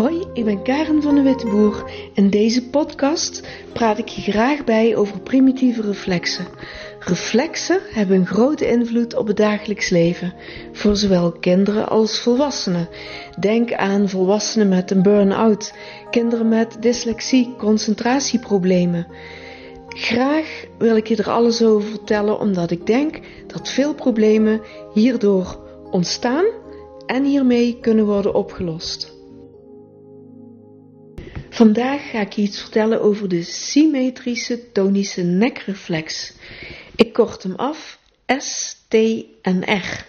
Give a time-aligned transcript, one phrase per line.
[0.00, 1.90] Hoi, ik ben Karen van de Witteboer.
[2.14, 3.42] In deze podcast
[3.72, 6.46] praat ik je graag bij over primitieve reflexen.
[6.98, 10.34] Reflexen hebben een grote invloed op het dagelijks leven,
[10.72, 12.88] voor zowel kinderen als volwassenen.
[13.40, 15.74] Denk aan volwassenen met een burn-out,
[16.10, 19.06] kinderen met dyslexie, concentratieproblemen.
[19.88, 24.60] Graag wil ik je er alles over vertellen, omdat ik denk dat veel problemen
[24.94, 25.58] hierdoor
[25.90, 26.44] ontstaan
[27.06, 29.09] en hiermee kunnen worden opgelost.
[31.60, 36.32] Vandaag ga ik je iets vertellen over de symmetrische tonische nekreflex.
[36.96, 38.94] Ik kort hem af S, T
[39.42, 40.06] en R.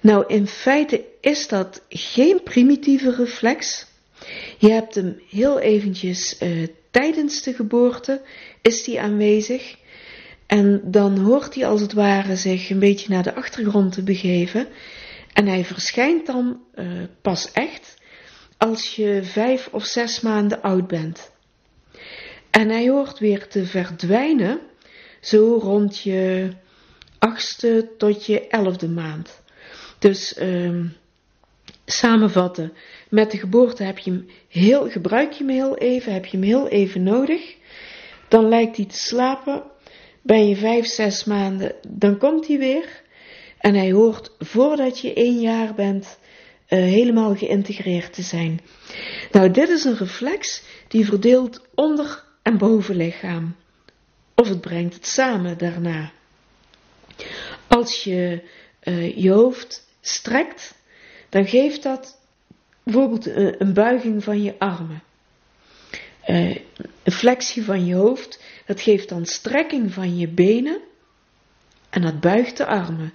[0.00, 3.86] Nou, in feite is dat geen primitieve reflex.
[4.58, 8.20] Je hebt hem heel eventjes uh, tijdens de geboorte,
[8.62, 9.76] is die aanwezig.
[10.46, 14.68] En dan hoort hij als het ware zich een beetje naar de achtergrond te begeven.
[15.32, 16.86] En hij verschijnt dan uh,
[17.22, 17.96] pas echt
[18.58, 21.30] als je vijf of zes maanden oud bent.
[22.50, 24.60] En hij hoort weer te verdwijnen,
[25.20, 26.50] zo rond je
[27.18, 29.42] achtste tot je elfde maand.
[29.98, 30.84] Dus uh,
[31.84, 32.72] samenvatten,
[33.08, 36.46] met de geboorte heb je hem heel, gebruik je hem heel even, heb je hem
[36.46, 37.54] heel even nodig.
[38.28, 39.62] Dan lijkt hij te slapen.
[40.22, 43.02] Ben je vijf, zes maanden, dan komt hij weer.
[43.58, 46.18] En hij hoort voordat je één jaar bent
[46.68, 48.60] uh, helemaal geïntegreerd te zijn.
[49.32, 53.56] Nou, dit is een reflex die verdeelt onder en bovenlichaam.
[54.34, 56.12] Of het brengt het samen daarna.
[57.66, 58.42] Als je
[58.82, 60.74] uh, je hoofd strekt,
[61.28, 62.18] dan geeft dat
[62.82, 65.02] bijvoorbeeld een, een buiging van je armen.
[66.26, 70.80] Een flexie van je hoofd, dat geeft dan strekking van je benen
[71.90, 73.12] en dat buigt de armen.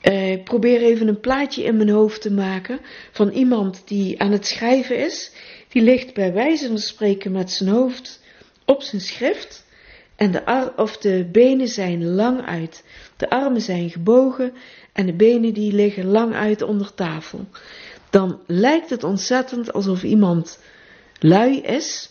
[0.00, 2.80] Ik probeer even een plaatje in mijn hoofd te maken
[3.12, 5.32] van iemand die aan het schrijven is.
[5.68, 8.20] Die ligt bij wijze van spreken met zijn hoofd
[8.64, 9.66] op zijn schrift.
[10.16, 12.84] En de, ar of de benen zijn lang uit.
[13.16, 14.52] De armen zijn gebogen
[14.92, 17.46] en de benen die liggen lang uit onder tafel.
[18.10, 20.62] Dan lijkt het ontzettend alsof iemand
[21.18, 22.10] lui is.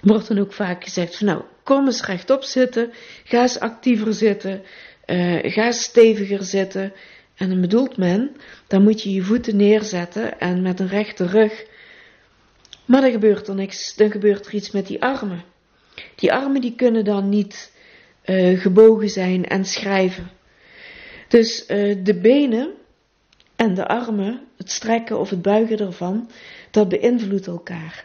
[0.00, 2.92] Wordt dan ook vaak gezegd nou, kom eens rechtop zitten,
[3.24, 4.62] ga eens actiever zitten,
[5.06, 6.92] uh, ga steviger zitten.
[7.34, 8.36] En dan bedoelt men,
[8.66, 11.64] dan moet je je voeten neerzetten en met een rechte rug.
[12.84, 15.44] Maar dan gebeurt er niks, dan gebeurt er iets met die armen.
[16.14, 17.72] Die armen die kunnen dan niet
[18.26, 20.30] uh, gebogen zijn en schrijven.
[21.28, 22.70] Dus uh, de benen
[23.56, 26.30] en de armen, het strekken of het buigen ervan,
[26.70, 28.04] dat beïnvloedt elkaar.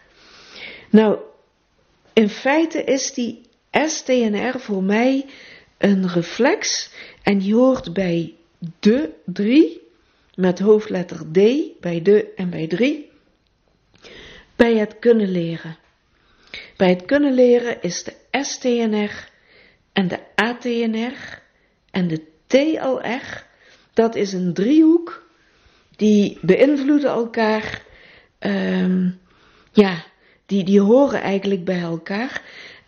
[0.89, 1.17] Nou,
[2.13, 3.41] in feite is die
[3.71, 5.25] STNR voor mij
[5.81, 6.89] een reflex
[7.23, 8.33] en die hoort bij
[8.79, 9.81] de drie,
[10.35, 11.39] met hoofdletter D,
[11.79, 13.09] bij de en bij drie,
[14.55, 15.77] bij het kunnen leren.
[16.77, 19.29] Bij het kunnen leren is de STNR
[19.93, 21.41] en de ATNR
[21.91, 23.45] en de TLR,
[23.93, 25.27] dat is een driehoek,
[25.95, 27.85] die beïnvloeden elkaar,
[28.39, 29.19] um,
[29.71, 30.03] ja,
[30.45, 32.41] die, die horen eigenlijk bij elkaar.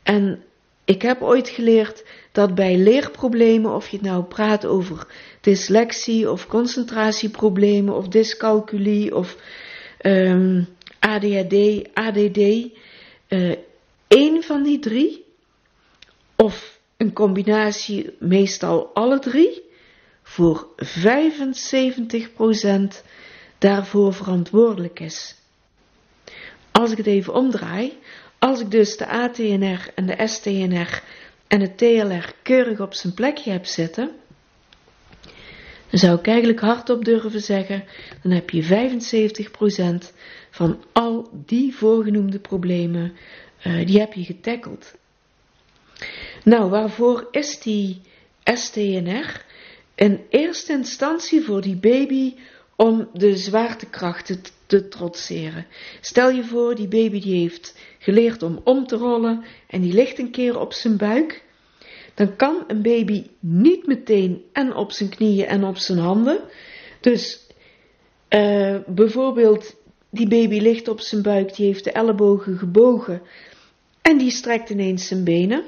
[0.03, 0.43] En
[0.85, 5.07] ik heb ooit geleerd dat bij leerproblemen, of je het nou praat over
[5.41, 9.38] dyslexie of concentratieproblemen of dyscalculie of
[10.01, 10.67] um,
[10.99, 13.55] ADHD, ADD, uh,
[14.07, 15.25] één van die drie,
[16.35, 19.61] of een combinatie, meestal alle drie,
[20.23, 20.81] voor 75%
[23.57, 25.35] daarvoor verantwoordelijk is.
[26.72, 27.97] Als ik het even omdraai,
[28.43, 31.03] als ik dus de ATNR en de STNR
[31.47, 34.11] en het TLR keurig op zijn plekje heb zitten,
[35.89, 37.83] dan zou ik eigenlijk hardop durven zeggen,
[38.23, 38.91] dan heb je
[40.11, 40.15] 75%
[40.49, 43.13] van al die voorgenoemde problemen,
[43.63, 44.95] uh, die heb je getackeld.
[46.43, 48.01] Nou, waarvoor is die
[48.43, 49.45] STNR?
[49.95, 52.34] In eerste instantie voor die baby
[52.75, 55.66] om de zwaartekrachten te trotseren.
[56.02, 60.20] Stel je voor, die baby die heeft geleerd om om te rollen en die ligt
[60.20, 61.43] een keer op zijn buik.
[62.14, 66.40] Dan kan een baby niet meteen en op zijn knieën en op zijn handen.
[66.99, 67.47] Dus
[68.29, 69.75] uh, bijvoorbeeld,
[70.09, 73.22] die baby ligt op zijn buik, die heeft de ellebogen gebogen
[74.02, 75.64] en die strekt ineens zijn benen.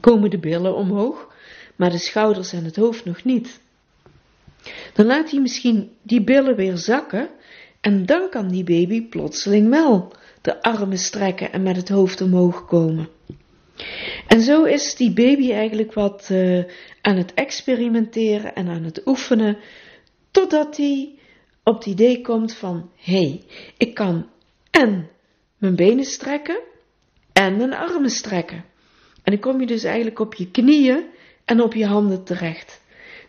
[0.00, 1.32] Komen de billen omhoog,
[1.76, 3.60] maar de schouders en het hoofd nog niet.
[4.94, 7.28] Dan laat hij misschien die billen weer zakken
[7.80, 12.66] en dan kan die baby plotseling wel de armen strekken en met het hoofd omhoog
[12.66, 13.08] komen.
[14.26, 16.64] En zo is die baby eigenlijk wat uh,
[17.00, 19.56] aan het experimenteren en aan het oefenen,
[20.30, 21.18] totdat hij
[21.62, 23.42] op het idee komt van, hé, hey,
[23.76, 24.28] ik kan
[24.70, 25.08] en
[25.58, 26.60] mijn benen strekken
[27.32, 28.64] en mijn armen strekken.
[29.22, 31.04] En dan kom je dus eigenlijk op je knieën
[31.44, 32.81] en op je handen terecht.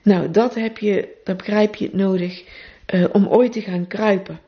[0.03, 2.43] Nou, dat heb je, dat begrijp je het nodig
[2.93, 4.39] uh, om ooit te gaan kruipen.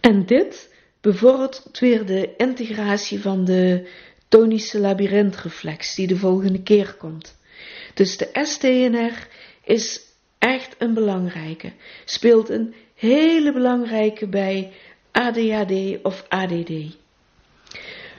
[0.00, 3.88] En dit bevordert weer de integratie van de
[4.28, 7.36] tonische labyrintreflex die de volgende keer komt.
[7.94, 9.28] Dus de STNR
[9.64, 10.00] is
[10.38, 11.72] echt een belangrijke,
[12.04, 14.72] speelt een hele belangrijke bij
[15.10, 16.72] ADHD of ADD.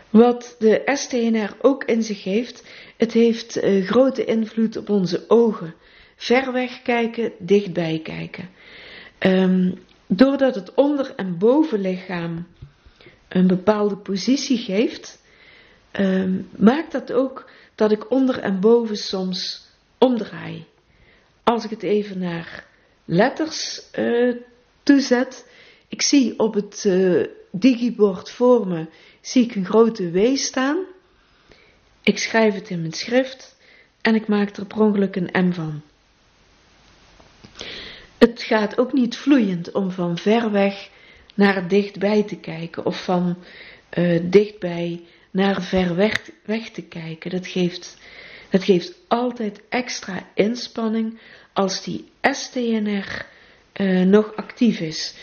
[0.09, 2.63] Wat de STNR ook in zich heeft,
[3.03, 5.73] het heeft uh, grote invloed op onze ogen.
[6.15, 8.49] Ver weg kijken, dichtbij kijken.
[9.19, 9.73] Um,
[10.07, 12.47] doordat het onder- en bovenlichaam
[13.29, 15.21] een bepaalde positie geeft,
[15.99, 19.67] um, maakt dat ook dat ik onder en boven soms
[19.97, 20.65] omdraai.
[21.43, 22.65] Als ik het even naar
[23.05, 24.35] letters uh,
[24.83, 25.49] toezet,
[25.87, 28.85] ik zie op het uh, digibord voor me,
[29.21, 30.77] zie ik een grote W staan.
[32.03, 33.55] Ik schrijf het in mijn schrift
[34.01, 35.81] en ik maak er per ongeluk een M van.
[38.17, 40.89] Het gaat ook niet vloeiend om van ver weg
[41.35, 43.37] naar dichtbij te kijken of van
[43.97, 45.01] uh, dichtbij
[45.31, 47.31] naar ver weg, weg te kijken.
[47.31, 47.97] Dat geeft,
[48.49, 51.19] geeft altijd extra inspanning
[51.53, 53.25] als die STNR
[53.73, 55.15] uh, nog actief is.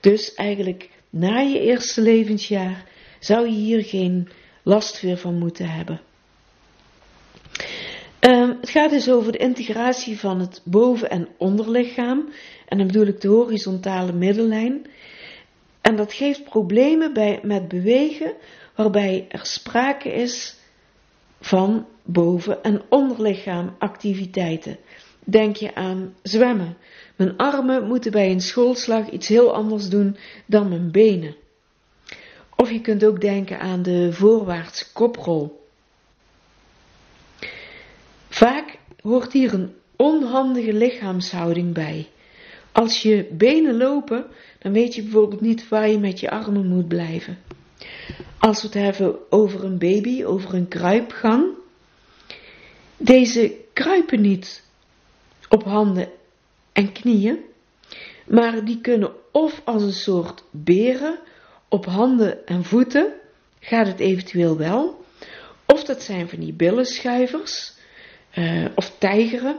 [0.00, 2.84] Dus eigenlijk na je eerste levensjaar
[3.18, 4.28] zou je hier geen
[4.62, 6.00] last meer van moeten hebben.
[8.20, 12.28] Um, het gaat dus over de integratie van het boven- en onderlichaam.
[12.68, 14.86] En dan bedoel ik de horizontale middellijn.
[15.80, 18.32] En dat geeft problemen bij, met bewegen,
[18.74, 20.56] waarbij er sprake is
[21.40, 24.78] van boven- en onderlichaamactiviteiten.
[25.24, 26.76] Denk je aan zwemmen.
[27.16, 30.16] Mijn armen moeten bij een schoolslag iets heel anders doen
[30.46, 31.36] dan mijn benen.
[32.56, 35.66] Of je kunt ook denken aan de voorwaarts koprol.
[38.28, 42.08] Vaak hoort hier een onhandige lichaamshouding bij.
[42.72, 44.26] Als je benen lopen,
[44.58, 47.38] dan weet je bijvoorbeeld niet waar je met je armen moet blijven.
[48.38, 51.46] Als we het hebben over een baby, over een kruipgang.
[52.96, 54.62] Deze kruipen niet
[55.48, 56.08] op handen
[56.72, 57.38] en knieën,
[58.26, 61.18] maar die kunnen of als een soort beren
[61.68, 63.12] op handen en voeten,
[63.60, 65.04] gaat het eventueel wel,
[65.66, 67.77] of dat zijn van die billenschuivers,
[68.38, 69.56] uh, of tijgeren.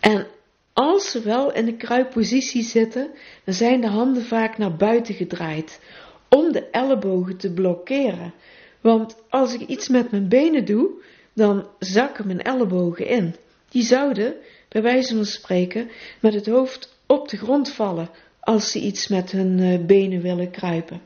[0.00, 0.26] En
[0.72, 3.10] als ze wel in de kruippositie zitten,
[3.44, 5.80] dan zijn de handen vaak naar buiten gedraaid,
[6.28, 8.34] om de ellebogen te blokkeren.
[8.80, 10.90] Want als ik iets met mijn benen doe,
[11.32, 13.34] dan zakken mijn ellebogen in.
[13.68, 14.34] Die zouden,
[14.68, 15.90] bij wijze van spreken,
[16.20, 20.50] met het hoofd op de grond vallen als ze iets met hun eh, benen willen
[20.50, 21.00] kruipen.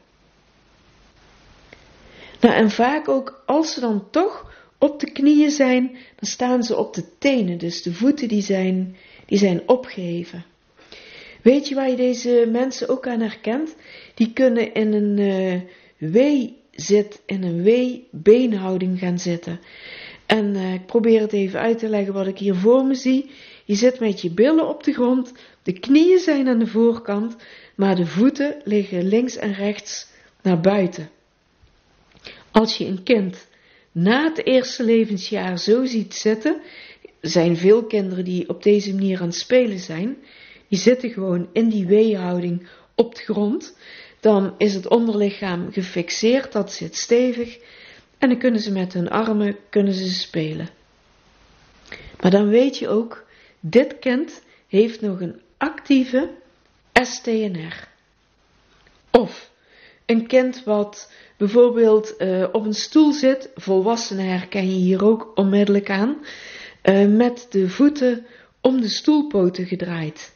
[2.40, 6.76] Nou, en vaak ook als ze dan toch op de knieën zijn, dan staan ze
[6.76, 8.96] op de tenen, dus de voeten die zijn,
[9.26, 10.44] die zijn opgeheven.
[11.42, 13.76] Weet je waar je deze mensen ook aan herkent?
[14.14, 15.60] Die kunnen in een uh,
[16.12, 19.60] W-zit, in een W-beenhouding gaan zitten.
[20.26, 23.30] En uh, ik probeer het even uit te leggen wat ik hier voor me zie.
[23.64, 27.36] Je zit met je billen op de grond, de knieën zijn aan de voorkant,
[27.74, 30.06] maar de voeten liggen links en rechts
[30.42, 31.10] naar buiten.
[32.50, 33.46] Als je een kind
[33.96, 36.60] na het eerste levensjaar zo ziet zitten,
[37.20, 40.16] zijn veel kinderen die op deze manier aan het spelen zijn,
[40.68, 43.76] die zitten gewoon in die weehouding op de grond,
[44.20, 47.58] dan is het onderlichaam gefixeerd, dat zit stevig,
[48.18, 50.68] en dan kunnen ze met hun armen kunnen ze spelen.
[52.20, 53.26] Maar dan weet je ook,
[53.60, 56.30] dit kind heeft nog een actieve
[56.92, 57.88] STNR.
[59.10, 59.50] Of
[60.06, 65.90] een kind wat bijvoorbeeld uh, op een stoel zit, volwassenen herken je hier ook onmiddellijk
[65.90, 66.16] aan,
[66.84, 68.26] uh, met de voeten
[68.60, 70.34] om de stoelpoten gedraaid.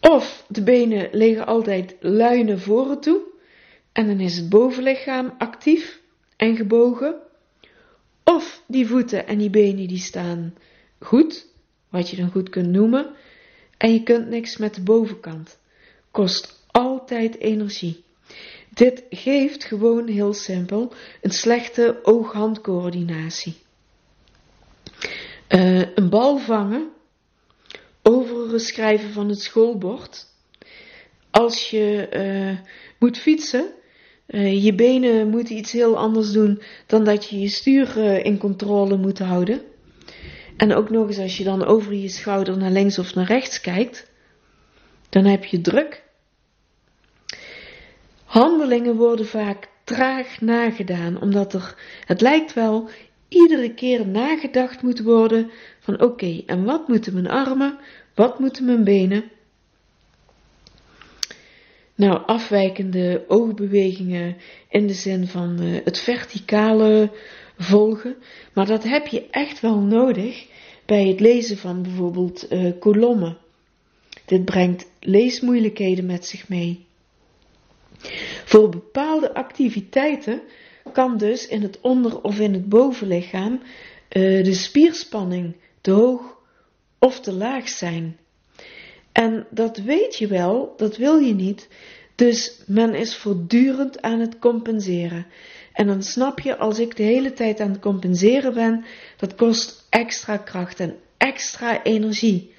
[0.00, 3.20] Of de benen liggen altijd lui naar voren toe
[3.92, 6.00] en dan is het bovenlichaam actief
[6.36, 7.14] en gebogen.
[8.24, 10.54] Of die voeten en die benen die staan
[10.98, 11.46] goed,
[11.88, 13.14] wat je dan goed kunt noemen,
[13.76, 15.58] en je kunt niks met de bovenkant.
[16.10, 18.04] Kost altijd energie.
[18.74, 23.54] Dit geeft gewoon heel simpel een slechte oog-handcoördinatie.
[25.48, 26.88] Uh, een bal vangen,
[28.02, 30.26] overigens schrijven van het schoolbord.
[31.30, 32.58] Als je uh,
[32.98, 33.72] moet fietsen,
[34.26, 38.96] uh, je benen moeten iets heel anders doen dan dat je je stuur in controle
[38.96, 39.62] moet houden.
[40.56, 43.60] En ook nog eens als je dan over je schouder naar links of naar rechts
[43.60, 44.10] kijkt,
[45.08, 46.02] dan heb je druk.
[48.32, 51.74] Handelingen worden vaak traag nagedaan, omdat er,
[52.06, 52.88] het lijkt wel,
[53.28, 57.78] iedere keer nagedacht moet worden van oké, en wat moeten mijn armen,
[58.14, 59.24] wat moeten mijn benen?
[61.94, 64.36] Nou, afwijkende oogbewegingen
[64.68, 67.10] in de zin van uh, het verticale
[67.58, 68.16] volgen,
[68.54, 70.46] maar dat heb je echt wel nodig
[70.86, 73.38] bij het lezen van bijvoorbeeld uh, kolommen.
[74.24, 76.90] Dit brengt leesmoeilijkheden met zich mee.
[78.44, 80.40] Voor bepaalde activiteiten
[80.92, 86.38] kan dus in het onder- of in het bovenlichaam uh, de spierspanning te hoog
[86.98, 88.16] of te laag zijn.
[89.12, 91.68] En dat weet je wel, dat wil je niet,
[92.14, 95.26] dus men is voortdurend aan het compenseren.
[95.72, 98.84] En dan snap je, als ik de hele tijd aan het compenseren ben,
[99.16, 102.54] dat kost extra kracht en extra energie.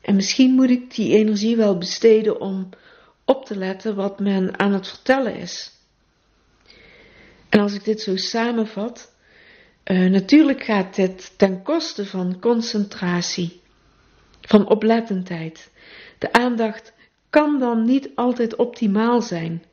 [0.00, 2.68] En misschien moet ik die energie wel besteden om
[3.24, 5.72] op te letten wat men aan het vertellen is.
[7.48, 9.12] En als ik dit zo samenvat,
[9.84, 13.60] uh, natuurlijk gaat dit ten koste van concentratie,
[14.40, 15.70] van oplettendheid.
[16.18, 16.92] De aandacht
[17.30, 19.64] kan dan niet altijd optimaal zijn.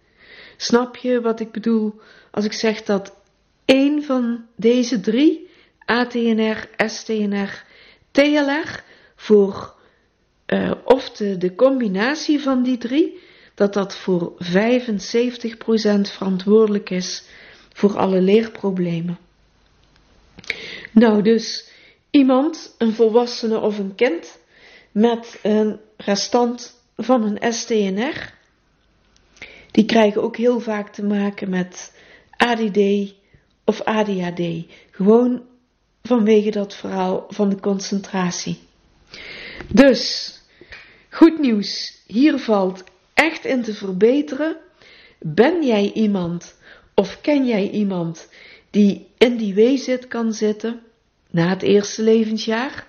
[0.57, 2.01] Snap je wat ik bedoel
[2.31, 3.15] als ik zeg dat
[3.65, 5.49] één van deze drie,
[5.85, 7.63] ATNR, STNR,
[8.11, 8.83] TLR,
[9.15, 9.75] voor
[10.47, 13.19] uh, of de, de combinatie van die drie,
[13.59, 14.37] dat dat voor 75%
[16.01, 17.23] verantwoordelijk is
[17.73, 19.17] voor alle leerproblemen.
[20.91, 21.69] Nou, dus
[22.09, 24.39] iemand, een volwassene of een kind,
[24.91, 28.33] met een restant van een STNR,
[29.71, 31.93] die krijgen ook heel vaak te maken met
[32.37, 33.13] ADD
[33.65, 34.65] of ADHD.
[34.91, 35.43] Gewoon
[36.01, 38.59] vanwege dat verhaal van de concentratie.
[39.67, 40.33] Dus,
[41.09, 42.83] goed nieuws, hier valt
[43.19, 44.57] echt in te verbeteren.
[45.19, 46.55] Ben jij iemand
[46.95, 48.29] of ken jij iemand
[48.69, 50.81] die in die weezit kan zitten
[51.29, 52.87] na het eerste levensjaar?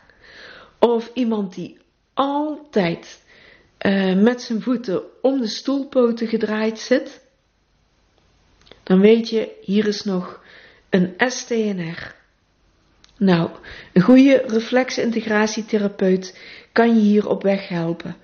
[0.79, 1.79] Of iemand die
[2.15, 3.25] altijd
[3.87, 7.21] uh, met zijn voeten om de stoelpoten gedraaid zit?
[8.83, 10.43] Dan weet je, hier is nog
[10.91, 12.15] een STNR.
[13.21, 13.51] Nou,
[13.93, 16.39] een goede reflexintegratietherapeut
[16.73, 18.17] kan je hier op weg helpen.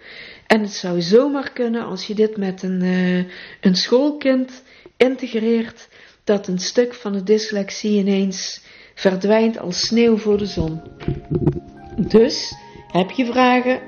[0.47, 3.25] En het zou zomaar kunnen als je dit met een, uh,
[3.61, 4.63] een schoolkind
[4.97, 5.89] integreert,
[6.25, 8.61] dat een stuk van de dyslexie ineens
[8.95, 10.81] verdwijnt als sneeuw voor de zon.
[11.97, 12.55] Dus,
[12.93, 13.81] heb je vragen?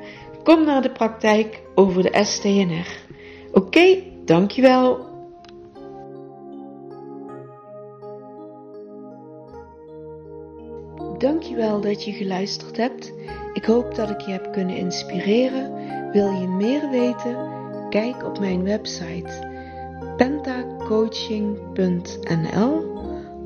[0.42, 2.96] Kom naar de praktijk over de STNR.
[3.48, 5.07] Oké, okay, dankjewel.
[11.18, 13.12] Dankjewel dat je geluisterd hebt.
[13.52, 15.72] Ik hoop dat ik je heb kunnen inspireren.
[16.12, 17.36] Wil je meer weten?
[17.90, 19.46] Kijk op mijn website
[20.16, 22.96] pentacoaching.nl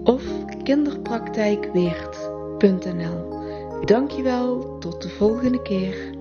[0.04, 0.22] of
[0.62, 3.30] kinderpraktijkweert.nl.
[3.84, 6.20] Dankjewel, tot de volgende keer.